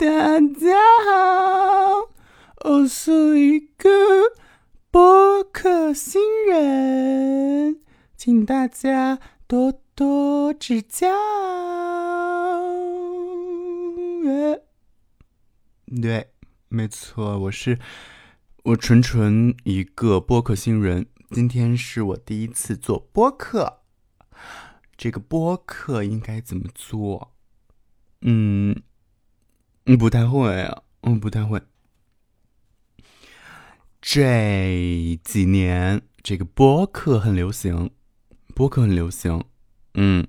[0.00, 2.08] 大家好，
[2.64, 3.90] 我是一个
[4.90, 7.82] 播客新人，
[8.16, 11.06] 请大家多多指教。
[16.00, 16.30] 对，
[16.70, 17.78] 没错，我是
[18.64, 21.08] 我纯纯一个播客新人。
[21.28, 23.82] 今天是我第一次做播客，
[24.96, 27.34] 这个播客应该怎么做？
[28.22, 28.82] 嗯，
[29.96, 31.60] 不太会啊，嗯，不太会。
[34.00, 37.90] 这几年这个播客很流行，
[38.54, 39.44] 播客很流行，
[39.94, 40.26] 嗯，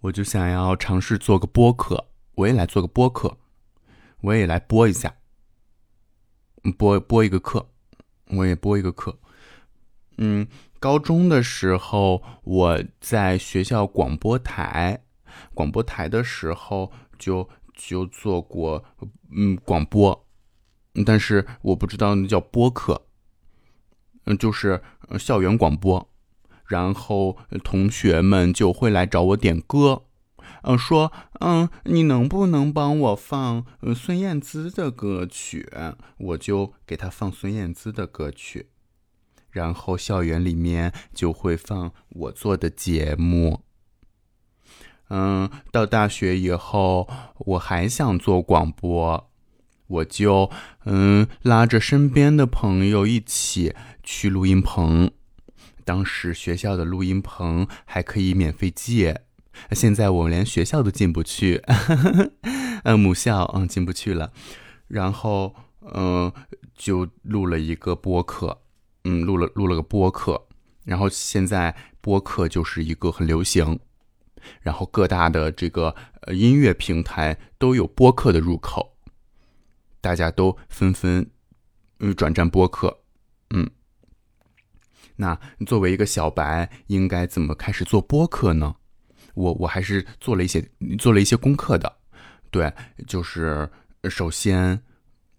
[0.00, 3.38] 我就想要尝试做个播客，我也来做个播客。
[4.20, 5.16] 我也来播一下，
[6.78, 7.68] 播播一个课，
[8.28, 9.18] 我也播一个课。
[10.16, 10.48] 嗯，
[10.80, 15.04] 高中的时候我在学校广播台，
[15.52, 18.84] 广播台的时候就就做过
[19.30, 20.26] 嗯广播，
[21.04, 23.06] 但是我不知道那叫播客，
[24.26, 24.80] 嗯，就是
[25.18, 26.08] 校园广播，
[26.66, 30.04] 然后同学们就会来找我点歌。
[30.62, 35.70] 嗯，说，嗯，你能不能帮我放孙燕姿的歌曲？
[36.16, 38.70] 我就给他放孙燕姿的歌曲，
[39.50, 43.60] 然后校园里面就会放我做的节目。
[45.10, 49.30] 嗯，到大学以后，我还想做广播，
[49.86, 50.50] 我就
[50.84, 55.10] 嗯拉着身边的朋友一起去录音棚。
[55.84, 59.22] 当时学校的录音棚还可以免费借。
[59.72, 61.62] 现在我连学校都进不去，
[62.82, 64.32] 嗯， 母校嗯进不去了，
[64.88, 65.54] 然后
[65.92, 66.32] 嗯
[66.74, 68.62] 就录了一个播客，
[69.04, 70.48] 嗯录了录了个播客，
[70.84, 73.78] 然后现在播客就是一个很流行，
[74.60, 78.96] 然后各大的这个呃音乐平台都有播客的入口，
[80.00, 81.30] 大家都纷纷
[82.00, 83.02] 嗯转战播客，
[83.50, 83.70] 嗯，
[85.16, 88.76] 那作为一个小白，应该怎么开始做播客呢？
[89.34, 91.96] 我我还是做了一些做了一些功课的，
[92.50, 92.72] 对，
[93.06, 93.68] 就是
[94.08, 94.82] 首先，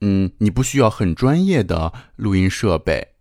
[0.01, 3.15] 嗯，你不需要很专业的录音设备，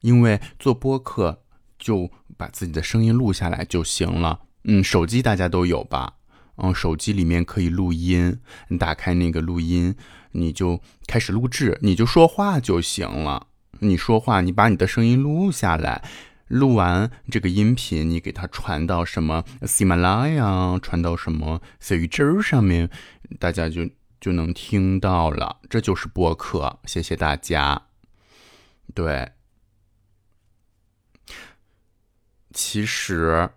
[0.00, 1.44] 因为做播客
[1.78, 4.42] 就把自己的声音录下来就行了。
[4.64, 6.14] 嗯，手机大家都有吧？
[6.56, 9.96] 嗯，手机里面可以录音，你打开那个录音，
[10.32, 13.48] 你就开始录制，你就说话就行了。
[13.80, 16.04] 你说话，你把你的声音录下来。
[16.48, 22.90] 录完这个音频，你给它传到什么喜马拉雅，传到什么小鱼汁儿上面，
[23.38, 23.88] 大家就
[24.20, 25.60] 就能听到了。
[25.70, 27.86] 这就是播客，谢谢大家。
[28.94, 29.32] 对，
[32.52, 33.48] 其实，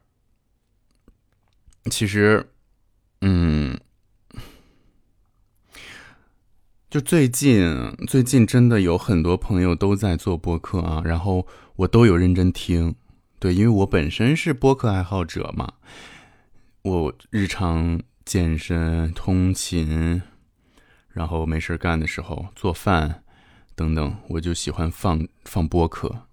[1.89, 2.49] 其实，
[3.21, 3.79] 嗯，
[6.89, 11.47] 就最近，最近真的有很多朋友都在做播客啊，然后。
[11.77, 12.95] 我都有认真听，
[13.37, 15.73] 对，因为我本身是播客爱好者嘛。
[16.83, 20.21] 我日常健身、通勤，
[21.09, 23.25] 然后没事干的时候做饭
[23.75, 26.27] 等等，我就喜欢放放播客。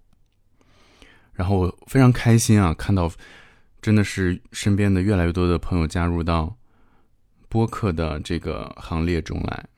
[1.33, 3.11] 然后我非常开心啊，看到
[3.83, 6.57] 真的是身边的越来越多的朋友加入到
[7.49, 9.69] 播客的这个行列中来。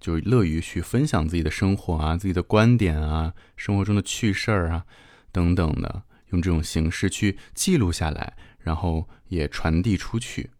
[0.00, 4.84] 就乐于去分享自己的生活啊，自己的观点啊，生活中的趣事儿啊，
[5.32, 10.50] 等等的，用这种形式去记录下来，然后也传递出去，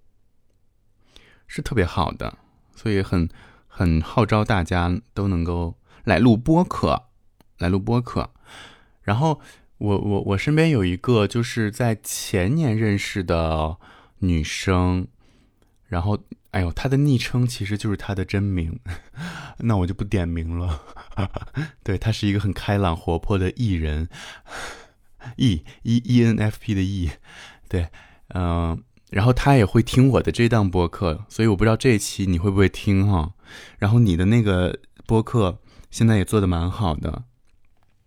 [1.47, 2.39] 是特别好的。
[2.75, 3.29] 所以很
[3.67, 7.09] 很号召大家都能够来录播客，
[7.59, 8.33] 来录播客。
[9.03, 9.43] 然后
[9.85, 13.77] 我我我身边有一个就是在前年认识的
[14.19, 15.07] 女生，
[15.87, 16.19] 然后。
[16.55, 18.79] 哎呦，她的昵称其实就是她的真名，
[19.59, 20.81] 那我就不点名了。
[21.83, 24.09] 对她是一个很开朗活泼的艺人
[25.35, 27.11] ，E E E N F P 的 E，
[27.69, 27.89] 对，
[28.29, 28.81] 嗯，
[29.11, 33.35] 然后他也会听我的这档播客，所以我不知道这一期你会不会听哈。
[33.81, 35.59] 然后你的那个播客
[35.91, 37.25] 现在也做的蛮好的，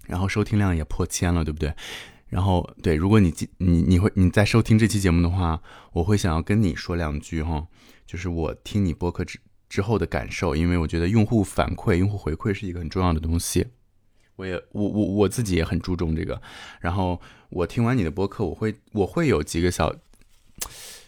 [0.07, 1.71] 然后收听量也破千了，对不对？
[2.29, 5.61] 然后对，如果你你你会你在收听这期节目的话，
[5.93, 7.67] 我会想要跟你说两句哈。
[8.05, 9.39] 就是我听你播客之
[9.69, 13.67] 之后的感受，因为我觉得用户反馈、用户回馈是一个很重要的东西。
[14.37, 16.41] 我也我我我自己也很注重这个。
[16.79, 17.19] 然后
[17.49, 19.95] 我听完你的播客，我会我会有几个小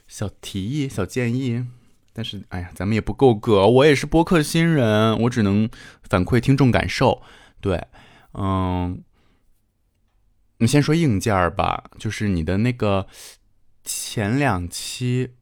[0.07, 1.66] 小提议、小建议。
[2.12, 5.69] 但是哎呀，咱们也不够格，我也是播客新人，我只能
[6.10, 7.22] 反馈听众感受。
[7.62, 7.88] 对，
[8.33, 9.03] 嗯，
[10.57, 13.07] 你先说硬件儿吧，就是你的那个
[13.83, 15.35] 前两期。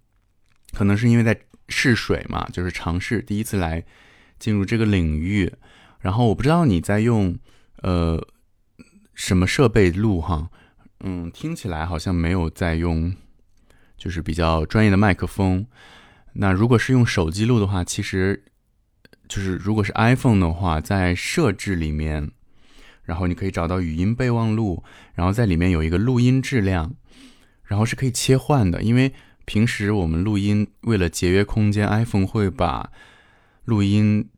[0.74, 1.40] 可能是因为在
[1.70, 3.84] 试水嘛，就是尝试第一次来
[4.38, 5.52] 进入这个领域。
[6.02, 7.40] 然后我不知道你在用
[7.78, 8.22] 呃
[9.16, 10.52] 什么设备录哈，
[11.00, 13.16] 嗯，听起来好像没有在用，
[13.98, 15.66] 就是比较专业的麦克风。
[16.34, 18.44] 那如果是用手机录的话，其实
[19.28, 22.30] 就是如果是 iPhone 的话，在设置里面，
[23.08, 24.84] 然后你可以找到语音备忘录，
[25.16, 26.94] 然后在里面有一个录音质量，
[27.64, 28.84] 然后是可以切换的。
[28.84, 29.14] 因为
[29.46, 32.92] 平时我们录音为了节约空间，iPhone 会把
[33.64, 34.30] 录音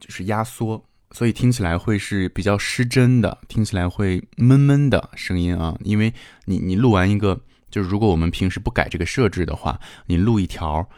[0.00, 0.84] 就是压缩。
[1.12, 6.12] 所以听起来会是比较失真的，听起来会闷闷的声音啊，因为
[6.46, 7.40] 你你录完一个，
[7.70, 10.90] 就是如果我们平时不改这个设置的话，你录一条，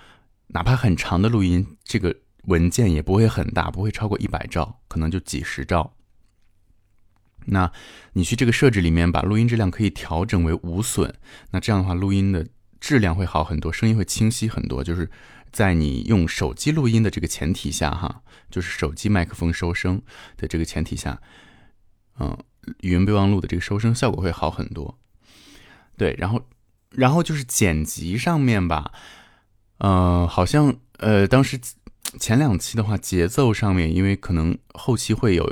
[0.48, 5.92] 哪怕很长的录音，这个文件也不会很大，不会超过一百兆，可能就几十兆。
[7.50, 7.70] 那
[8.12, 11.14] 你去这个设置里面把录音质量可以调整为无损，
[11.50, 12.46] 那这样的话录音的
[12.80, 15.10] 质量会好很多，声音会清晰很多，就是。
[15.50, 20.02] 在你用手机录音的这个前提下，哈，就是手机麦克风收声
[20.36, 21.22] 的这个前提下，
[22.20, 22.36] 嗯，
[22.82, 24.98] 语音备忘录的这个收声效果会好很多。
[25.96, 26.46] 对，然后，
[26.90, 28.92] 然后就是剪辑上面吧，
[29.78, 31.58] 嗯，好像呃，当时
[32.20, 35.44] 前两期的话，节奏上面，因为可能后期会有，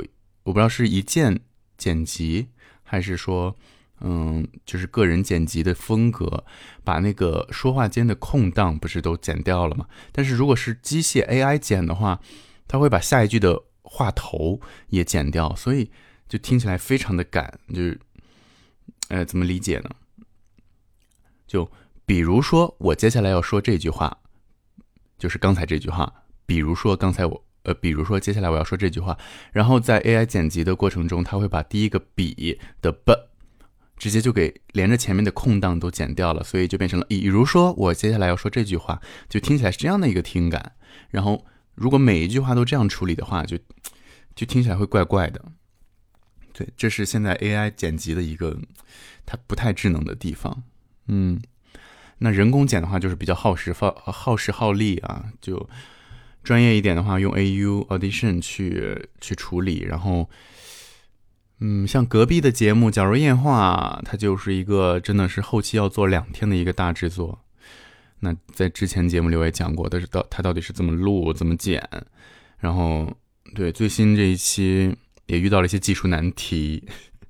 [0.43, 1.39] 我不知道是一键
[1.77, 2.47] 剪辑
[2.83, 3.55] 还是说。
[3.99, 6.45] 嗯，就是个人剪辑的风格，
[6.83, 9.87] 把那个说话间的空档不是都剪掉了吗？
[10.11, 12.21] 但是如果是机械 AI 剪的话，
[12.67, 15.89] 它会把下一句的话头也剪掉，所以
[16.29, 17.59] 就听起来非常的赶。
[17.73, 17.99] 就是，
[19.07, 19.89] 呃，怎么理解呢？
[21.47, 21.71] 就
[22.05, 24.15] 比如说我接下来要说这句话，
[25.17, 26.13] 就是刚才这句话。
[26.45, 29.15] 比如说刚才我，呃，比如说接下来我要说这句话，
[29.51, 33.13] 然后在 AI 剪辑的过程中，它会把第一个比的 b。
[33.99, 40.73] 直接就给连着前面的空档都剪掉了，所以就变成了，比如说我接下来要说这句话，就听起来是这样的一个听感。
[41.09, 41.43] 然后
[41.73, 43.57] 如果每一句话都这样处理的话，就
[44.35, 45.43] 就听起来会怪怪的。
[46.53, 48.55] 对，这是现在 AI 剪辑的一个
[49.25, 50.61] 它不太智能的地方。
[51.07, 51.41] 嗯，
[52.19, 55.67] 那人工剪的话就是比较耗时耗耗时耗力啊，就
[56.47, 60.29] 专业一点的话用 AU Audition 去去处理，然后。
[61.59, 67.39] 嗯，像隔壁的节目《假如夜话》，它就是一个真的是后期要做两天的一个大制作。
[68.19, 71.83] 那在之前节目里我也讲过，但是到它到底是怎么录、怎么剪，
[72.59, 73.11] 然后
[73.55, 74.95] 对最新这一期
[75.25, 76.87] 也遇到了一些技术难题。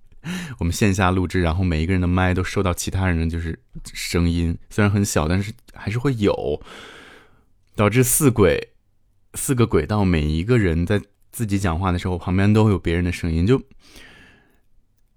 [0.59, 3.57] 我们线下录制，然后每一个人的麦都收到其他人的就是
[3.93, 6.61] 声音，虽然很小，但是还是会有，
[7.77, 8.71] 导致四轨
[9.37, 11.01] 四个轨道每一个人在
[11.31, 13.61] 自己讲话的时候，旁边都会有别人的声音，就。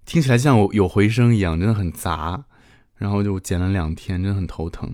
[0.03, 2.43] 听起来像有回声一样，真的很杂，
[2.95, 4.93] 然后就剪了两天，真的很头疼。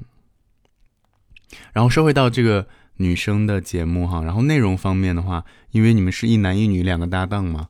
[1.73, 7.69] 然后说回到这个女生的节目哈，然后内容方面的话，因为你们是一男一女两个搭档嘛，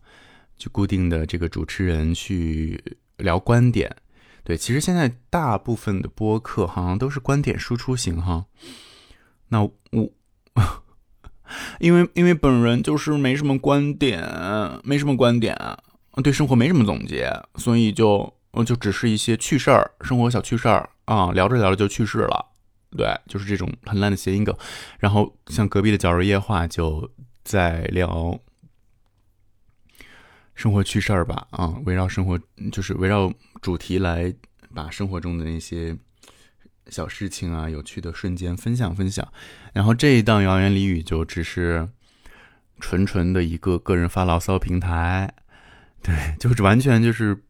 [0.57, 2.83] 就固定的这个主持人去
[3.17, 3.95] 聊观点。
[4.43, 8.45] 对，其实现在大部分的播客好像都是观点输出型哈。
[9.49, 9.71] 那我
[11.79, 14.21] 因为因为本人就是没什么观点，
[14.83, 15.55] 没什么观点。
[16.23, 18.33] 对生活没什么总结，所以就
[18.65, 22.43] 就只是一些趣事儿，生活小趣事儿啊，聊着聊着就去世了。
[22.97, 24.55] 对，就是这种很烂的谐音梗。
[24.97, 27.07] 然后像隔壁的角日夜话就
[27.43, 28.39] 在聊
[30.55, 32.39] 生活趣事儿吧，啊，围绕生活
[32.71, 34.33] 就是围绕主题来
[34.73, 35.95] 把生活中的那些
[36.89, 39.27] 小事情啊、有趣的瞬间分享分享。
[39.73, 41.87] 然后这一档谣言俚语就只是
[42.79, 45.33] 纯纯的一个个人发牢骚平台。
[46.03, 47.43] 对，就是完全就是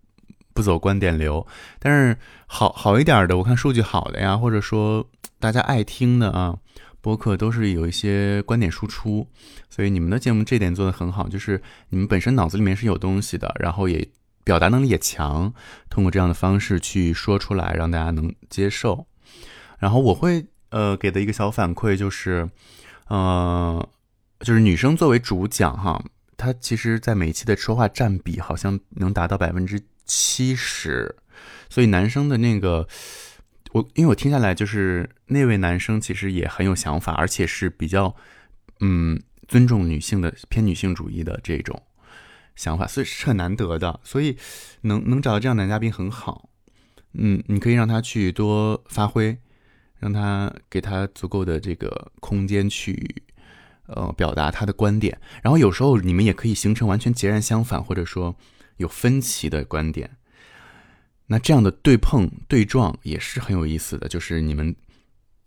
[0.53, 1.45] 不走观点流，
[1.79, 2.17] 但是
[2.47, 6.57] 好好一点的，我看数据好的呀，或者说大家爱听的啊，
[7.01, 9.27] 播客都是有一些观点输出，
[9.69, 14.09] 所以你们的节目这点做的很好，就是你们本身脑子里面是有东西的，然后也
[14.43, 15.53] 表达能力也强，
[15.89, 19.05] 通过这样的方式去说出来，让大家能接受。
[19.77, 22.49] 然后我会呃给的一个小反馈就是，
[23.07, 23.89] 呃，
[24.39, 26.03] 就是女生作为主讲哈。
[26.39, 31.15] 她其实，在每一期的说话占比好像能达到百分之七十，
[31.67, 32.87] 所以男生的那个，
[33.71, 38.15] 我因为我听下来，就是那位男生其实也很有想法，而且是比较，
[38.81, 41.81] 嗯，尊重女性的偏女性主义的这种
[42.55, 43.99] 想法，所以是很难得的。
[44.03, 44.37] 所以
[44.81, 46.49] 能能找到这样男嘉宾很好，
[47.13, 49.39] 嗯，你可以让他去多发挥，
[49.99, 53.23] 让他给他足够的这个空间去。
[53.89, 58.35] 呃，表达他的观点，然后有时候你们也可以形成完全截然相反，或者说
[58.75, 60.17] 有分歧的观点。
[61.27, 64.75] 那这样的对碰对撞也是很有意思的，就是你们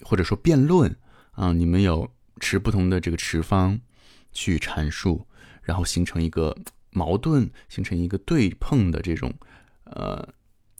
[0.04, 0.96] 或者说辩论
[1.32, 3.78] 啊，你们有持不同的这个持方
[4.32, 5.26] 去阐述，
[5.62, 6.56] 然后形成一个
[6.92, 9.34] 矛盾，形成一个对碰的这种
[9.84, 10.26] 呃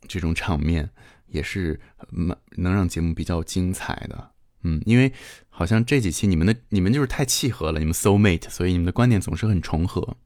[0.09, 0.89] 这种场面，
[1.31, 4.31] 也是蛮能让节目比较精彩的。
[4.63, 5.13] 嗯，因为
[5.49, 10.19] 好像这几期你们的你们就是太契合了，你们 soul mate，所以你们的观点总是很重合，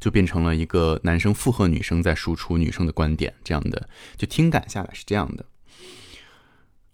[0.00, 5.44] 就变成了一个男生附和女生在输出女生的观点这样的，就听感下来是这样的。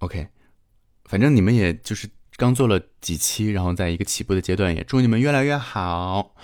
[0.00, 0.28] OK，
[1.06, 6.34] 反正你们也就是刚做了几期，然后在一个起步的阶段，也祝你们越来越好，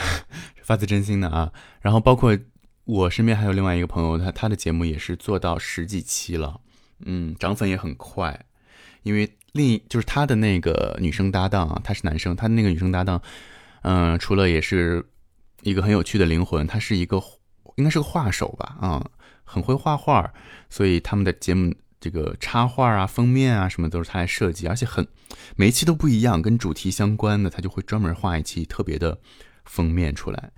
[0.62, 1.52] 发自真心的啊。
[1.80, 2.38] 然后包括
[2.86, 6.60] 我身边还有另外一个朋友，他他的节目也是做到十几期了，
[7.04, 8.46] 嗯，涨粉也很快。
[9.02, 13.20] 因为另一就是他的那个女生搭档啊，他是男生，他的那个女生搭档，
[13.82, 15.04] 嗯，除了也是
[15.62, 17.22] 一个很有趣的灵魂，他是一个
[17.74, 19.10] 应该是个画手吧，啊，
[19.44, 20.32] 很会画画，
[20.70, 25.06] 所以他们的节目这个插画啊、封面啊什么都是他来设计，而且很
[25.56, 29.18] 每一期都不一样，跟主题相关的，他就会专门画一期特别的
[29.64, 30.52] 封面出来，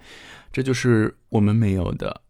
[0.52, 2.23] 这就是我们没有的，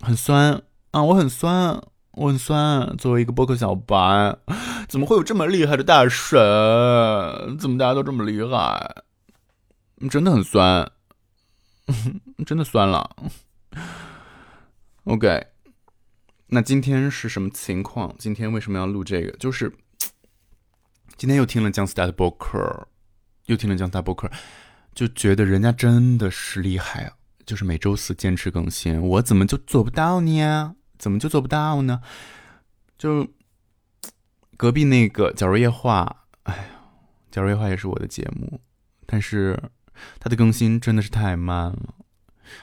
[0.00, 1.82] 很酸啊，我很酸。
[2.14, 4.36] 我很酸，作为一个播客小白，
[4.86, 6.36] 怎么会有这么厉害的大神？
[7.58, 9.02] 怎么大家都这么厉害？
[10.10, 10.92] 真的很酸，
[12.44, 13.16] 真的酸了。
[15.04, 15.46] OK，
[16.48, 18.14] 那今天是什么情况？
[18.18, 19.32] 今天为什么要录这个？
[19.38, 19.74] 就是
[21.16, 22.88] 今天又听了姜思达的播客，
[23.46, 24.30] 又听了姜思达播客，
[24.94, 27.14] 就觉得人家真的是厉害啊！
[27.44, 30.76] 就是每周四坚持更新，我怎么就做不到呢？
[30.98, 32.00] 怎么就做不到呢？
[32.96, 33.26] 就
[34.56, 36.64] 隔壁那个《假如夜话》，哎呀，
[37.34, 38.60] 《假如夜话》也是我的节目，
[39.06, 39.60] 但是
[40.20, 41.94] 它的更新真的是太慢了，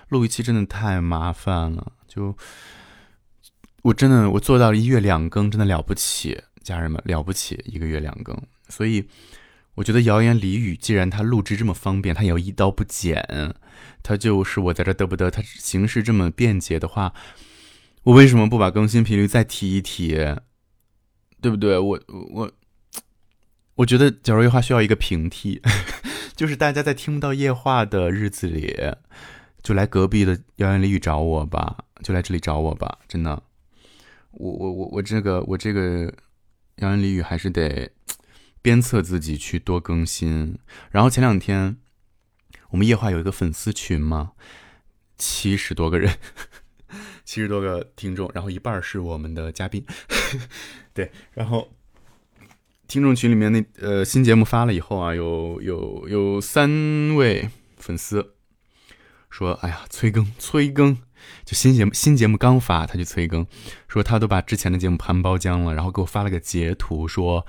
[0.08, 1.92] 录一期真的太麻烦了。
[2.08, 2.36] 就
[3.82, 8.36] 我真的我做到一月两更，真的了不起，家人们了不起，一个月两更。
[8.70, 9.08] 所以
[9.76, 13.54] 我觉得谣言俚语，既然它录制这么方便，它也要一刀不剪，
[14.04, 17.14] 它就是我在这嘚不嘚，它形式这么便捷的话。
[18.04, 20.16] 我为什么不把更新频率再提一提，
[21.42, 21.78] 对不对？
[21.78, 22.52] 我我
[23.76, 25.62] 我觉得《假如夜话》需要一个平替，
[26.34, 28.76] 就是大家在听不到夜话的日子里，
[29.62, 33.44] 就来隔壁的谣言俚语找我吧，就来这里找我吧，真的。
[34.32, 36.14] 我我我我这个我这个
[36.78, 37.92] 谣言俚语还是得
[38.62, 40.58] 鞭策自己去多更新。
[40.90, 41.76] 然后前两天
[42.70, 44.32] 我们夜话有一个粉丝群嘛，
[45.18, 46.18] 七十多个人。
[47.24, 49.86] 七十多个听众，然后一半是我们的嘉宾，
[50.92, 51.72] 对，然后
[52.88, 57.48] 听众群里面那呃新节目发了以后啊，有有有三位
[57.78, 58.34] 粉丝
[59.30, 60.98] 说，哎呀催更催更，
[61.46, 63.46] 就新节目新节目刚发他就催更，
[63.88, 67.46] 说他都把之前的节目盘包浆了，然后给我发了个截图，说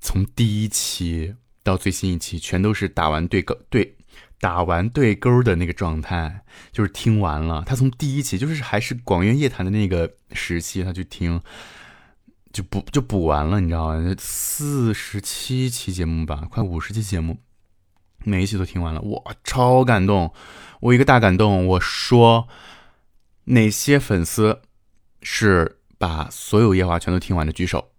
[0.00, 3.94] 从第一期到最新一期全都是打完对个对。
[4.42, 7.62] 打完对勾的那个状态，就是听完了。
[7.64, 11.40] 他从第一期就是还是广院夜谈的那个时期，他去听，
[12.52, 14.14] 就补就补完了，你知道吗？
[14.18, 17.38] 四十七期节目吧，快五十期节目，
[18.24, 20.34] 每一期都听完了，哇，超感动！
[20.80, 21.64] 我一个大感动。
[21.68, 22.48] 我说，
[23.44, 24.62] 哪些粉丝
[25.22, 27.52] 是把所有夜话全都听完的？
[27.52, 27.92] 举手，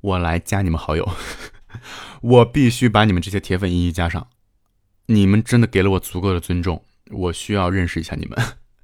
[0.00, 1.08] 我来加你们好友。
[2.20, 4.26] 我必须把你们这些铁粉一一加上。
[5.06, 8.38] 你们真的给了我足够的尊重，我需要认识一下你们，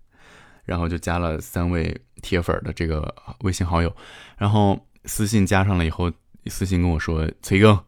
[0.65, 3.97] 然后就加了三位铁粉的这个微信好友，
[4.37, 6.12] 然后私信加上了以后，
[6.47, 7.83] 私信跟我说催更，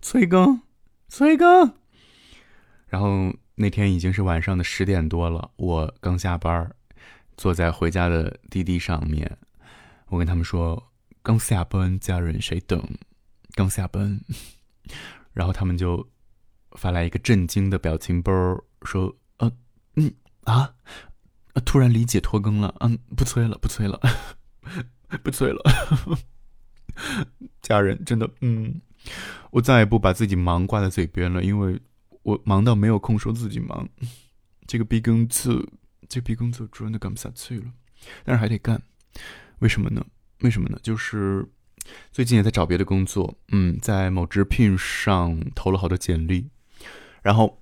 [0.00, 0.60] 催更，
[1.08, 1.72] 催更。
[2.86, 6.70] 然后那天已经是晚上的十点多了，我刚下班，
[7.36, 9.36] 坐在回家的滴滴上面，
[10.06, 12.80] 我跟他们说刚下班，家人谁等？
[13.56, 14.20] 刚下班，
[15.34, 16.08] 然后他们就。
[16.76, 18.32] 发来一个震惊的表情包，
[18.82, 19.50] 说：“呃，
[19.96, 20.12] 嗯
[20.44, 20.74] 啊，
[21.64, 24.00] 突然理解拖更了，嗯，不催了，不催了，
[25.24, 25.62] 不催了。
[27.62, 28.80] 家人真的，嗯，
[29.50, 31.80] 我再也不把自己忙挂在嘴边了，因为
[32.22, 33.88] 我忙到没有空说自己忙。
[34.66, 35.66] 这个逼更次，
[36.08, 37.72] 这逼更次真的干不下去了，
[38.24, 38.80] 但是还得干，
[39.60, 40.04] 为什么呢？
[40.40, 40.78] 为什么呢？
[40.82, 41.46] 就是。”
[42.10, 46.50] 最近也在找别的工作，嗯，在某直聘上投了好多简历。
[47.26, 47.60] 然后，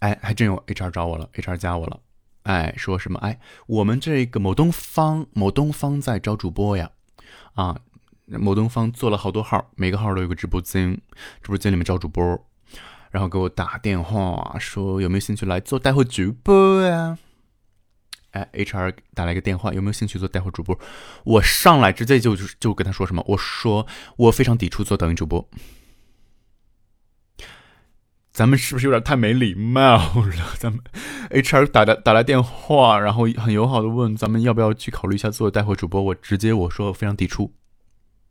[0.00, 1.98] 哎，还真有 HR 找我了，HR 加我了，
[2.42, 3.18] 哎，说什么？
[3.20, 6.90] 哎，我们这个某东方，某东方在招主播呀，
[7.54, 7.80] 啊，
[8.26, 11.00] 某东方做了好多号，每个号都有个直播间，
[11.42, 12.22] 直播间里面招主播，
[13.10, 17.16] 然后给我打电话说有没有兴趣来做带货主播呀？
[18.32, 20.78] 哎，HR 打来个电话，有没有兴趣做带货主播？
[21.24, 23.24] 我上来直接就就跟他说什么？
[23.28, 23.86] 我说
[24.18, 25.48] 我非常抵触做抖音主播。
[28.38, 30.32] 咱们是不是有点太没礼貌了？
[30.60, 30.80] 咱们
[31.30, 37.52] HR 打来打来电话，然后很友好的问咱们要不要去考虑一下做带货主播，我直接我说非常抵触。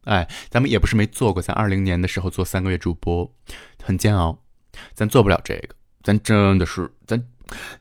[0.05, 3.29] 哎，咱们也不是没做过，咱二零年的时候做三个月主播，
[3.83, 4.41] 很煎熬，
[4.93, 7.21] 咱做不了这个，咱真的是咱。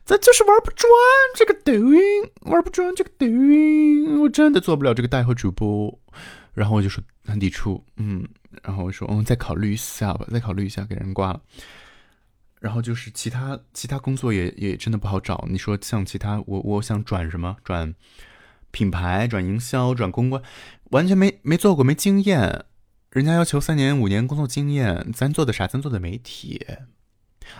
[0.03, 0.89] 咱就是玩不转
[1.33, 2.01] 这个抖音，
[2.41, 5.97] 玩不转这个抖音，我真的做不了这个带货主播。
[6.53, 8.27] 然后我就说很抵触，嗯，
[8.63, 11.39] 然后我说嗯，再考虑一下吧，再考虑一下，给人挂了。
[12.59, 15.47] 然后就是其他其他工作也也真的不好找。
[15.49, 17.57] 你说像其他，我我想转什么？
[17.63, 17.93] 转
[18.71, 20.41] 品牌，转营销，转公关，
[20.91, 22.65] 完全没没做过，没经验。
[23.11, 25.65] 人家要求三年五年工作经验，咱做的啥？
[25.65, 26.65] 咱做的媒体。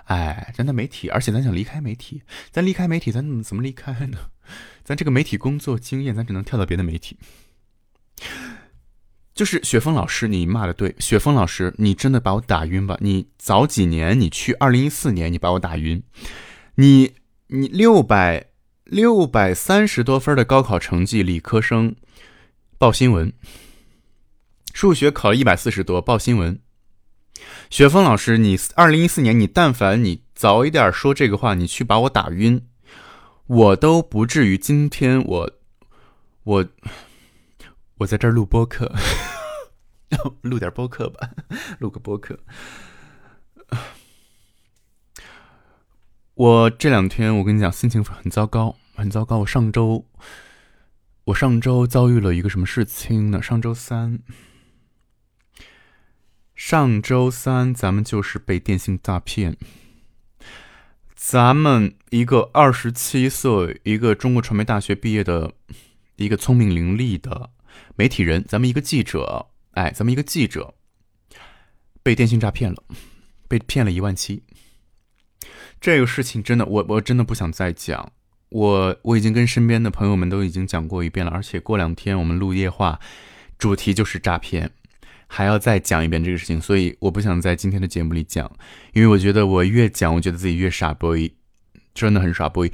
[0.06, 4.32] 哎，咱的媒体，而且咱想离开媒体，咱离开媒体，咱怎么怎么离开呢？
[4.84, 7.18] 咱这个媒体工作经验，咱只能跳到别的媒体。
[9.38, 12.98] 就是雪峰老师，你骂的对，雪峰老师，你真的把我打晕吧？
[13.00, 16.02] 你早几年你去，二零一四年你把我打晕，
[16.76, 17.14] 你
[17.50, 18.48] 你六百
[18.84, 21.96] 六百三十多分的高考成绩，理科生
[22.80, 23.32] 报新闻，
[24.74, 26.60] 数学考了一百四十多，报新闻。
[27.70, 32.66] 雪峰老师，你二零一四年，你但凡你早一点说这个话，你去把我打晕，
[33.46, 35.52] 我都不至于今天我
[36.44, 36.66] 我
[38.00, 38.94] 我在这儿录播客，
[40.42, 41.32] 录点播客吧，
[41.80, 42.40] 录个播客。
[46.36, 49.40] 我这两天我跟你讲，心情很糟糕，很糟糕。
[49.40, 50.06] 我上周
[51.26, 53.42] 我上周遭遇了一个什么事情呢？
[53.42, 54.20] 上周三。
[56.54, 59.58] 上周三，咱们就是被电信诈骗。
[61.16, 65.54] 咱们一个二十七岁、一个中国传媒大学毕业的、
[66.18, 67.50] 一个聪明伶俐的
[67.96, 70.76] 媒体人，咱们一个记者，哎，咱们一个记者
[72.04, 72.84] 被电信诈骗了，
[73.48, 74.44] 被骗了一万七。
[75.80, 78.12] 这个事情真的，我我真的不想再讲。
[78.50, 83.00] 我我已经跟身边的朋友们都已经讲过一遍了，而且过两天我们录夜话，
[83.58, 84.72] 主题就是诈骗。
[85.30, 88.50] 还要再讲一遍这个事情，所以我不想在今天的节目里讲，
[88.94, 91.30] 因为我觉得我越讲，我觉得自己越傻 boy，
[91.94, 92.72] 真的很傻 boy。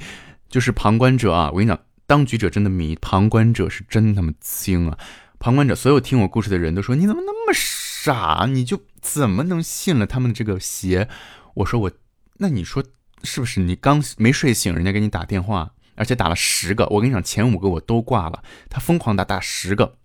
[0.48, 1.76] 就是旁观者啊，我跟你讲，
[2.06, 4.98] 当局者真的迷，旁观者是真他妈精啊！
[5.38, 11.08] 旁观者，所有听我故事的人都说你怎么那么傻，你就怎么能信了他们的这个邪？
[11.54, 11.90] 我说我，
[12.38, 12.84] 那你说
[13.22, 13.60] 是不是？
[13.60, 19.96] 你刚没睡醒，人家给你打电话，而且打了十个，我跟你讲，前五个我都挂了，他疯狂打打十个。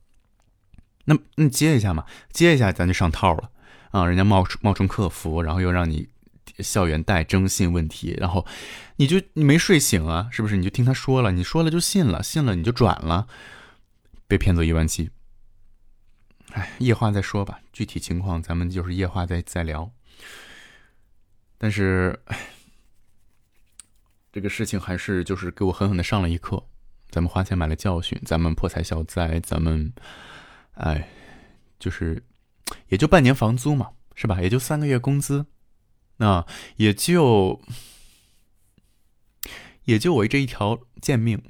[1.05, 3.49] 那那接一下嘛，接一下咱就上套了
[3.91, 4.05] 啊！
[4.05, 6.07] 人家冒冒充客服，然后又让你
[6.61, 8.45] 校园贷征信问题，然后
[8.97, 10.57] 你就你没睡醒啊，是不是？
[10.57, 13.27] 你就听他说了，你说了就信了，信了你就转了，
[14.27, 15.09] 被骗走一万七。
[16.51, 19.91] 哎，夜话再说吧，具体情况咱们就是夜话再再聊。
[21.57, 22.19] 但是
[24.31, 26.65] 这个事情还是就是给我狠狠的上了一课，
[27.09, 29.93] 咱们花钱买了教训，咱们破财消灾，咱们。
[30.73, 31.09] 哎，
[31.77, 32.23] 就是，
[32.87, 34.39] 也就半年房租嘛，是吧？
[34.41, 35.45] 也就三个月工资，
[36.19, 36.45] 那
[36.77, 37.61] 也就，
[39.85, 41.41] 也就我这一条贱命。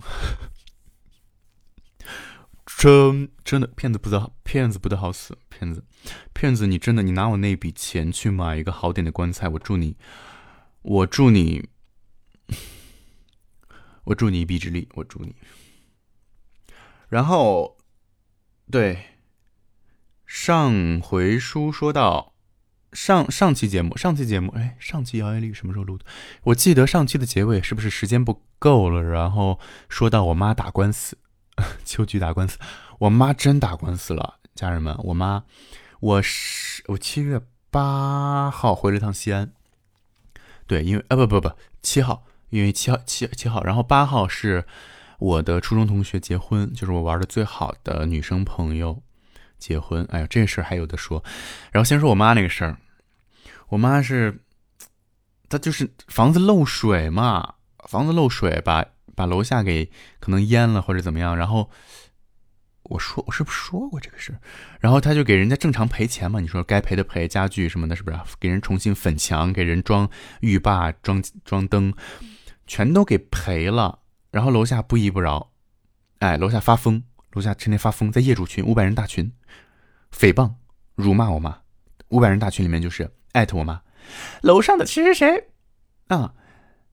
[2.78, 5.84] 真真的，骗子不得好，骗子不得好死，骗子，
[6.34, 9.98] 骗子，你真的，你拿我那笔钱去买一个好点的棺材，我祝你，
[10.84, 11.68] 我祝你，
[14.06, 15.36] 我祝你一臂之力，我祝你。
[17.10, 17.78] 然后，
[18.72, 19.06] 对。
[20.26, 22.36] 上回书说到，
[22.92, 26.06] 上上期节目，上期节目，哎，上期摇曳力什么时候录的？
[26.44, 29.02] 我记得上期的结尾是不是时间不够了？
[29.04, 31.18] 然后说到我妈打官司，
[31.86, 32.58] 秋菊打官司，
[33.00, 35.44] 我妈真打官司了，家人们，我妈，
[36.00, 39.52] 我是我七月八号回了趟西安，
[40.66, 41.52] 对，因为啊不不不
[41.84, 44.66] 七号，因为七号七七号，然后八号是
[45.20, 49.04] 我的初中同学结婚，就是我玩的最好的女生朋友。
[49.60, 51.24] 结婚，哎呀，这事儿还有的说。
[51.72, 52.78] 然后先说我妈那个事儿，
[53.68, 54.42] 我妈是，
[55.48, 57.56] 她就是房子漏水嘛，
[57.88, 61.36] 房子漏水，把把楼下给可能淹了或者怎么样。
[61.38, 61.70] 然后
[62.84, 64.40] 我说我是不是说过这个事儿？
[64.80, 68.18] 然后他就给人家正常赔钱嘛，你说该赔的赔，家具什么的，是不是？
[68.40, 71.94] 给人重新粉墙，给人装浴霸，装装灯，
[72.66, 74.00] 全都给赔了。
[74.32, 75.52] 然后楼下不依不饶，
[76.20, 77.04] 哎，楼下发疯。
[77.34, 79.32] 楼下天天发疯，在业主群五百人大群，
[80.12, 80.54] 诽谤、
[80.96, 81.62] 辱骂我妈。
[82.10, 83.82] 五百人大群里面就是艾特我妈，
[84.42, 85.50] 楼上的谁谁谁
[86.08, 86.34] 啊，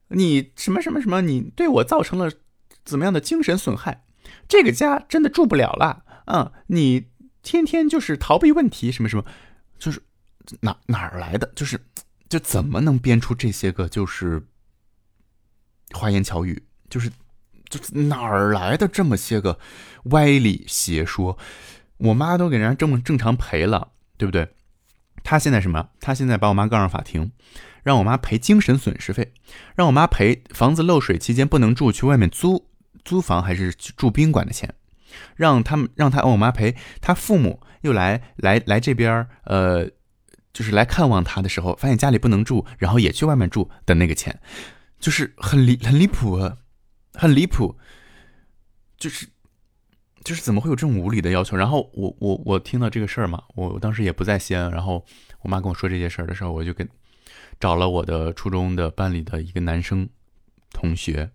[0.09, 2.31] 你什么什么什么，你对我造成了
[2.85, 4.05] 怎么样的精神损害？
[4.47, 6.53] 这个家真的住不了了啊！
[6.67, 7.09] 你
[7.43, 9.25] 天天就是逃避问题，什么什么，
[9.79, 10.03] 就是
[10.61, 11.51] 哪哪儿来的？
[11.57, 11.81] 就是
[12.29, 14.47] 就怎么能编出这些个就是
[15.93, 16.63] 花言巧语？
[16.91, 17.11] 就是
[17.71, 19.59] 就是哪儿来的这么些个
[20.11, 21.39] 歪理邪说？
[21.99, 24.49] 我妈都给人家这么正常赔了，对不对？
[25.25, 25.89] 他现在什么？
[26.01, 27.33] 他现在把我妈告上法庭，
[27.83, 29.33] 让我妈赔精神损失费，
[29.75, 32.69] 让我妈赔房子漏水期间不能住，去外面租
[33.05, 34.75] 租房还是住宾馆的钱，
[35.35, 39.91] 让他们让他我妈赔他父母又来来来这边呃，
[40.53, 44.39] 就是来看望他的时候，发现家里不能住，然后也去外面住的那个钱，
[45.01, 46.59] 就是很离很离谱，啊
[47.15, 47.79] 很离谱，
[48.99, 49.27] 就是。
[50.27, 51.57] 就是怎么会有这种无理的要求？
[51.57, 54.69] 然后我我我听到这个事儿嘛，我当时也不在西安。
[54.73, 55.07] 然后
[55.43, 56.89] 我妈跟我说这些事儿的时候，我就跟
[57.61, 60.09] 找了我的初中的班里的一个男生
[60.73, 61.31] 同学，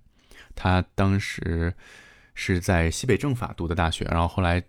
[0.56, 1.74] 他当时
[2.36, 4.62] 是在西北政法读的大学，然后后来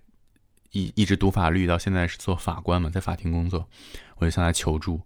[0.71, 3.69] 一一直读法律，到现在是做法官嘛，在法庭工作。
[4.19, 5.03] 我就向他求助，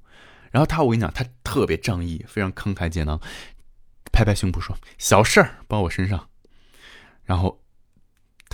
[0.51, 3.19] 然后他我跟你讲，他特别仗义，非常慷慨解囊，
[4.13, 6.29] 拍拍胸脯说：“小事儿包我身上。”
[7.25, 7.63] 然后。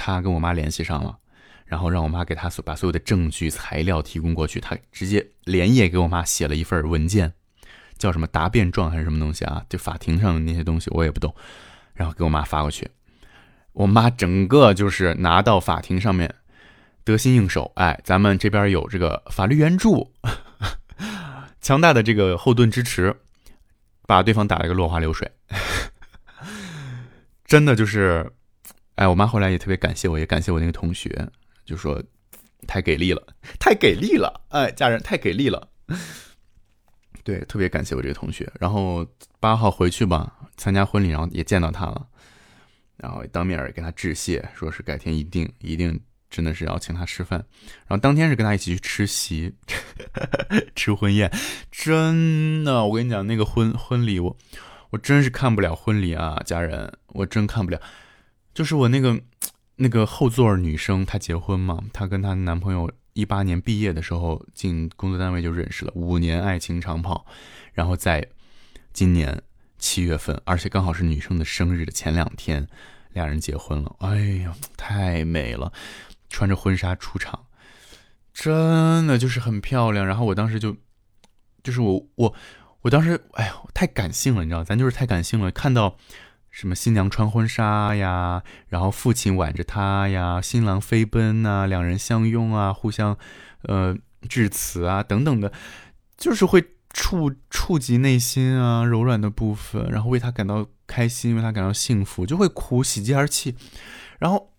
[0.05, 1.17] 他跟我妈联系上了，
[1.65, 4.59] 然后让我妈给他所把所有的证据材料提供过去。
[4.59, 7.33] 他直接连夜给我妈写了一份文件，
[7.97, 9.65] 叫什么答辩状还是什么东西啊？
[9.69, 11.33] 就法庭上的那些东西我也不懂，
[11.95, 12.91] 然后给我妈发过去。
[13.75, 16.35] 我妈整个就是拿到法庭上面
[17.05, 20.13] 得心应手，哎，咱们这边有这个法律援助，
[21.63, 23.15] 强大的这个后盾支持，
[24.09, 25.31] 把对方打了个落花流水，
[27.47, 28.33] 真的就是。
[28.97, 31.29] 哎，我妈后来也特别感谢我，也感谢我那个同学，
[31.65, 32.03] 就说
[32.67, 33.27] 太给力了，
[33.59, 35.69] 太给力了，哎，家人太给力了，
[37.25, 38.51] 对，特别感谢我这个同学。
[38.61, 39.07] 然后
[39.41, 42.07] 八号回去吧，参加婚礼，然后也见到他了，
[42.99, 47.45] 然后当面也跟他致谢，说是改天一定一定真的是要请他吃饭。
[47.87, 49.55] 然后当天是跟他一起去吃席，
[50.77, 51.33] 吃婚宴，
[51.71, 54.37] 真的，我跟你讲，那个婚婚礼，我
[54.91, 57.81] 我真是看不了婚礼啊，家人，我真看不了。
[58.55, 59.21] 就是我那个
[59.77, 67.25] 那个后座女生，她结婚嘛，她跟她男朋友一八年毕业的时候进工作单位就认识了，五年爱情长跑，
[67.73, 68.29] 然后在
[68.93, 69.43] 今年
[69.79, 72.69] 七月份，而且刚好是女生的生日的前两天，
[73.13, 73.97] 两人结婚了。
[74.01, 75.73] 哎呀，太美了，
[76.29, 77.47] 穿着婚纱出场，
[78.35, 80.07] 真的就是很漂亮。
[80.07, 80.77] 然后我当时就，
[81.65, 82.35] 就是我我
[82.83, 85.97] 我当时，哎呀，太感性了，你知道，咱就是太感性了，看到。
[86.53, 93.17] 什么新娘穿婚纱呀，然后父亲挽着她呀，新郎飞奔呐，两人相拥啊，互相，
[93.63, 93.97] 呃，
[94.29, 95.51] 致辞啊，等等的，
[96.19, 103.57] 就是会触触及内心啊，柔软的部分，然后为他感到开心，为他感到幸福，就会哭，喜极而泣。
[104.19, 104.53] 然后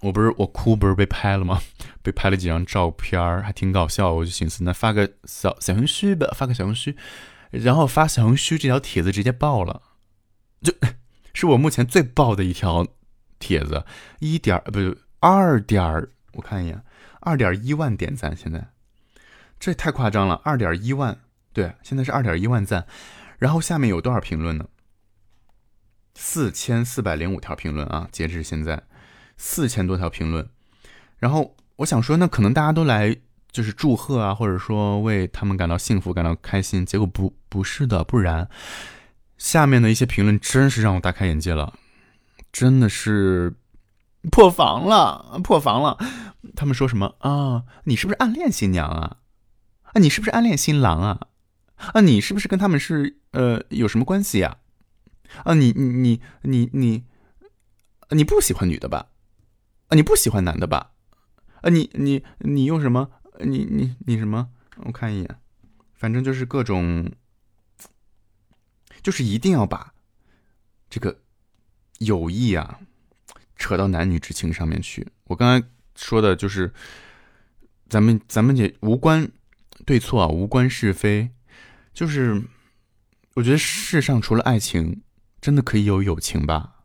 [0.00, 1.60] 我不是我哭，不是被拍了吗？
[2.02, 4.14] 被拍了几张照片还挺搞笑。
[4.14, 6.94] 我就寻思，那发个小小红书吧，发个小红书，
[7.50, 9.82] 然后发小红书这条帖子直接爆了。
[10.62, 10.72] 就
[11.34, 12.86] 是我目前最爆的一条
[13.38, 13.84] 帖子，
[14.20, 16.82] 一点不二点，我看一眼，
[17.20, 18.68] 二点一万点赞，现在
[19.60, 21.18] 这太夸张了，二点一万，
[21.52, 22.86] 对，现在是二点一万赞，
[23.38, 24.66] 然后下面有多少评论呢？
[26.14, 28.82] 四千四百零五条评论啊，截至现在
[29.36, 30.48] 四千多条评论，
[31.18, 33.14] 然后我想说，那可能大家都来
[33.50, 38.48] 就是祝贺啊，或者说为他们感到幸福、感到开心，结果不不是的，不然。
[39.38, 41.78] 下面的一些评论真是让我大开眼界了，
[42.50, 43.54] 真的是
[44.30, 45.98] 破防了，破防了。
[46.54, 47.64] 他们说什么啊？
[47.84, 49.18] 你是不是暗恋新娘啊？
[49.92, 51.20] 啊，你是不是暗恋新郎啊？
[51.76, 54.56] 啊，你是不是跟他们是呃有什么关系呀？
[55.44, 57.04] 啊，你你你你你，
[58.10, 59.08] 你不喜欢女的吧？
[59.88, 60.92] 啊，你不喜欢男的吧？
[61.60, 63.10] 啊，你你你用什么？
[63.40, 64.48] 你你你什么？
[64.84, 65.38] 我看一眼，
[65.94, 67.12] 反正就是各种。
[69.06, 69.94] 就是一定要把
[70.90, 71.16] 这个
[71.98, 72.80] 友谊啊
[73.54, 75.06] 扯到男女之情上面去。
[75.26, 75.64] 我刚才
[75.94, 76.74] 说的就是，
[77.88, 79.30] 咱们咱们也无关
[79.84, 81.30] 对错啊，无关是非。
[81.94, 82.42] 就是
[83.34, 85.00] 我觉得世上除了爱情，
[85.40, 86.82] 真的可以有友情吧？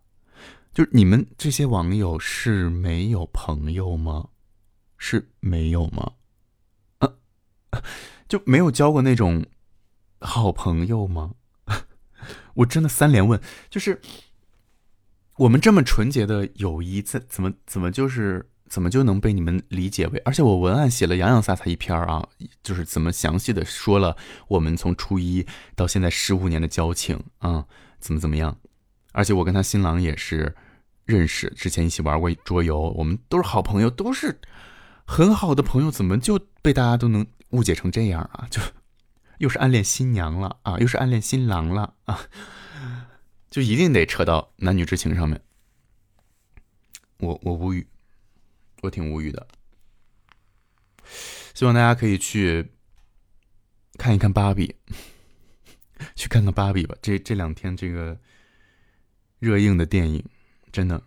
[0.76, 4.30] 就你们这些网友是没有朋友吗？
[5.00, 6.12] 是没有吗？
[7.00, 7.14] 啊
[8.30, 9.44] 就没有交过那种
[10.20, 11.34] 好朋友吗？
[12.56, 14.02] 我真的三连问，就是
[15.38, 20.20] 我们这么纯洁的友谊，怎怎么怎么就是怎么就能被你们理解为？
[20.26, 22.28] 而且我文案写了洋洋洒洒一篇啊，
[22.64, 24.16] 就是怎么详细的说了
[24.48, 27.66] 我们从初一到现在十五年的交情啊，
[28.00, 28.58] 怎么怎么样？
[29.14, 30.56] 而且我跟他新郎也是
[31.06, 34.40] 认识，之前一起玩过桌游，我们都是好朋友，都是
[35.06, 38.48] 很好的朋友，怎么就被大家都能误解成这样啊？
[38.50, 38.62] 就
[39.42, 42.30] 又是暗恋新娘了啊，又是暗恋新郎了啊，
[43.50, 45.44] 就一定得扯到男女之情上面。
[47.18, 47.88] 我我无语，
[48.84, 49.48] 我挺无语的。
[51.56, 52.72] 希望大家可以去
[53.98, 54.76] 看一看芭比，
[56.16, 56.96] 去看看芭比吧。
[57.02, 58.20] 这这两天这个
[59.40, 60.24] 热映的电影，
[60.72, 61.02] 真的，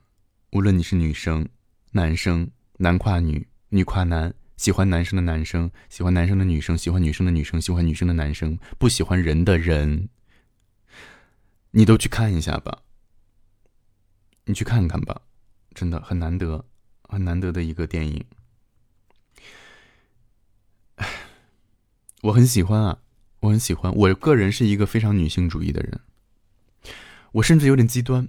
[0.50, 1.48] 无论你是女生、
[1.92, 10.08] 男生、男跨女、女跨男，喜欢男生的男生，喜欢男生的女生，喜欢女生的女生，喜欢女生的男生，不喜欢人的人，
[11.72, 12.82] 你都去看一下吧。
[14.44, 15.22] 你去看看吧。
[15.74, 16.64] 真的很难得，
[17.02, 18.24] 很难得的一个电影。
[22.22, 23.00] 我很喜欢啊，
[23.40, 23.92] 我很喜欢。
[23.92, 26.00] 我个人是一个非常女性主义的人，
[27.32, 28.28] 我甚至有点极端，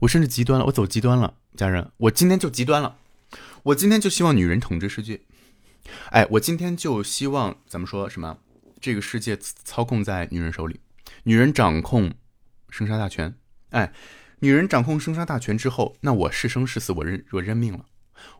[0.00, 2.96] 我甚至极端了，我走极端了，家人，我今天就极端了，
[3.64, 5.20] 我今天就希望女人统治世界。
[6.10, 8.38] 哎，我今天就希望咱们说什么？
[8.80, 10.80] 这个世界操控在女人手里，
[11.24, 12.12] 女人掌控
[12.68, 13.34] 生杀大权。
[13.70, 13.92] 哎。
[14.42, 17.84] 女人掌控生杀大权之后，那我是生是死，我认我认命了，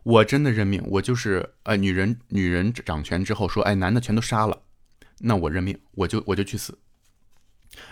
[0.01, 4.63] 我真的认命，我就是呃，女人女人掌权之后说，哎，男的全都杀了，
[5.19, 6.79] 那我认命，我就我就去死。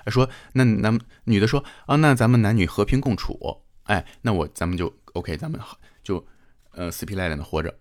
[0.08, 5.62] 说那男女的说啊，那咱们男女和平共处，哎，那我咱们就 OK，咱们
[6.02, 6.26] 就
[6.72, 7.80] 呃死皮赖脸的活着。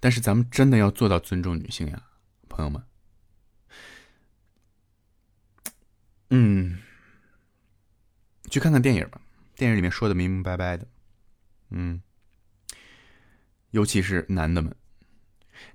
[0.00, 2.02] 但是咱们真的要做到尊重女性呀，
[2.48, 2.82] 朋友们。
[6.30, 6.78] 嗯，
[8.50, 9.20] 去看看电影吧。
[9.54, 10.86] 电影里面说的明明白白的，
[11.70, 12.02] 嗯，
[13.70, 14.74] 尤其是男的们，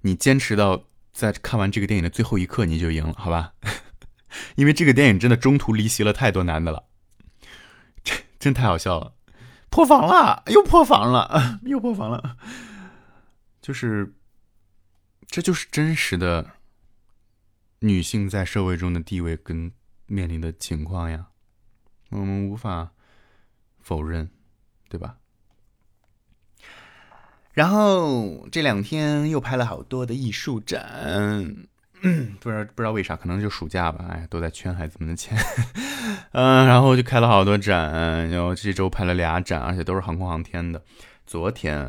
[0.01, 3.53] 你坚持到在看完这个电影的最后一刻，你就赢了，好吧？
[4.57, 6.89] 因为这个电影真的中途离席了太多男的了，
[8.03, 9.15] 真真太好笑了，
[9.69, 12.37] 破防了，又破防了， 又破防了，
[13.61, 14.13] 就是，
[15.27, 16.51] 这就是真实的
[17.79, 19.71] 女性在社会中的地位跟
[20.07, 21.27] 面临的情况呀，
[22.09, 22.91] 我们无法。
[23.81, 24.29] 否认，
[24.87, 25.17] 对吧？
[27.53, 31.67] 然后这两天又拍了好多的艺术展，
[32.39, 35.37] 不知道不知道为啥，可能就暑假吧，哎，都在圈孩子们的钱，
[36.33, 40.83] 嗯，然后就开了好多展，然后这周拍了俩展，而且都是航空航天的。
[41.25, 41.85] 昨天，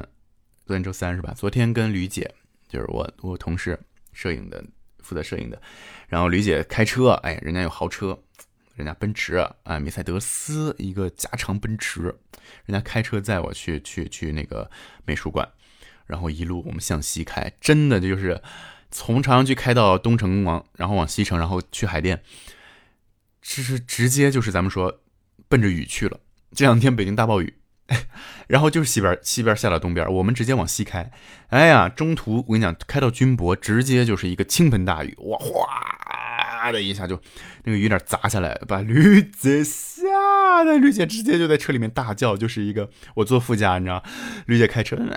[0.66, 1.32] 昨天周三是吧？
[1.36, 2.32] 昨天跟吕姐，
[2.68, 3.78] 就是我我同事，
[4.12, 4.64] 摄影的，
[4.98, 5.60] 负责摄影的，
[6.08, 8.18] 然后吕姐开车，哎，人家有豪车。
[8.76, 12.00] 人家奔驰啊，梅赛德斯一个加长奔驰，
[12.64, 14.70] 人家开车载我去去去那个
[15.04, 15.46] 美术馆，
[16.06, 18.40] 然后一路我们向西开，真的就是
[18.90, 22.22] 从朝阳区开到东城往，然后往西城，然后去海淀，
[23.40, 25.00] 这是直接就是咱们说
[25.48, 26.20] 奔着雨去了。
[26.52, 27.54] 这两天北京大暴雨，
[28.48, 31.10] 然后就是西边西边下到东边，我们直接往西开。
[31.48, 35.66] 哎呀，中途我跟你讲，开到军博，直接就是一个倾盆大雨，哇哗。
[36.70, 37.18] 的一下就，
[37.64, 44.04] 那个雨点砸下来，把吕姐吓得，吕姐直接就在车里面大叫，就是一个我坐副驾，你知道，
[44.44, 45.16] 吕姐开车啊，怎么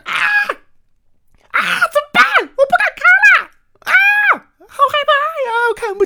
[2.13, 2.23] 办？
[2.39, 3.93] 我不敢开了啊，
[4.69, 5.12] 好害怕
[5.45, 5.51] 呀，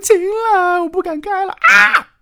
[0.08, 0.18] 行
[0.54, 2.16] 了，我不敢开了啊，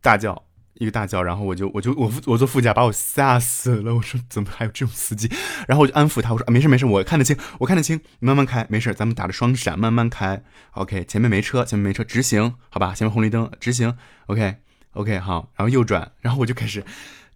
[0.00, 0.44] 大叫。
[0.76, 3.94] 一个大叫，然后我就我就我我坐副驾，把我吓死了。
[3.94, 5.30] 我说怎么还有这种司机？
[5.68, 10.42] 然后我就安抚他，我说啊没事没事，我看得清，我看得清，你慢慢开，没事，咱们打着双闪慢慢开。
[10.72, 13.96] OK，前面没车，前面没车，直行，好吧，前面红绿灯，直行。
[14.26, 14.56] OK
[14.94, 16.84] OK 好，然后右转，然后我就开始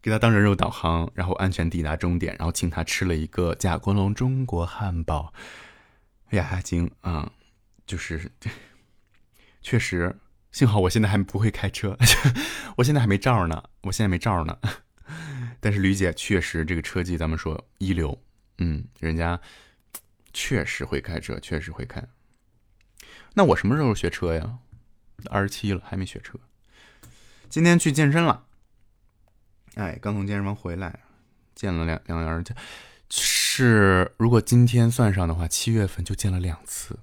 [0.02, 5.32] 给他当人肉导航，然后安全抵达终点，然后请他吃了一个贾国龙中国汉堡。
[6.30, 7.30] 呀，精啊，
[7.86, 8.28] 就是
[9.66, 10.14] 确实。
[10.52, 11.98] 幸好我现在还不会开车，
[12.78, 14.56] 我现在还没照呢，我现在没照呢。
[15.58, 18.16] 但是吕姐确实这个车技，咱们说一流，
[18.58, 19.38] 嗯，人家
[20.32, 22.00] 确实会开车，确实会开。
[23.34, 24.58] 那我什么时候学车呀？
[25.30, 26.38] 二十七了还没学车。
[27.50, 28.44] 今天去健身了，
[29.74, 31.00] 哎，刚从健身房回来，
[31.56, 32.56] 健了两两两天。
[33.10, 36.98] 是如果今天算上的话，七月份就健了两次。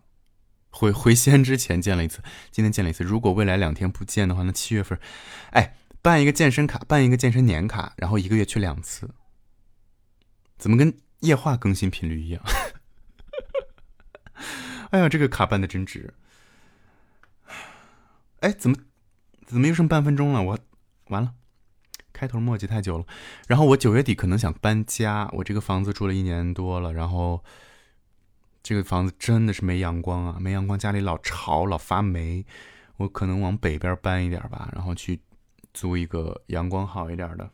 [0.74, 3.04] 回 回西安之前见了一次，今天见了一次。
[3.04, 5.00] 如果未来两天不见的话，那七月份，
[5.52, 9.12] 哎，办一个健身卡，办一个健身年卡，然后一个月去两次，
[10.58, 12.44] 怎么跟液化更新频率一样？
[14.90, 16.16] 哎呀，这个卡办的真值。
[18.40, 18.76] 哎，怎么
[19.46, 20.42] 怎么又剩半分钟了？
[20.42, 20.60] 我
[21.10, 21.36] 完了，
[22.12, 23.06] 开头墨迹太久了。
[23.48, 27.44] 然后我九月底可能想搬家，我这个房子住了一年多了，然后。
[28.64, 32.46] 这个房子真的是没阳光啊，没阳光，家里老潮，老发霉。
[32.96, 35.20] 我可能往北边搬一点吧，然后去
[35.74, 37.52] 租一个阳光好一点的。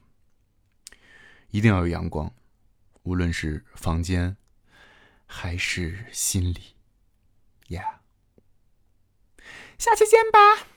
[1.50, 2.32] 一定要有阳光，
[3.02, 4.38] 无论是房间
[5.26, 6.76] 还是心里，
[7.70, 8.02] 呀。
[9.80, 10.68] 下期见吧。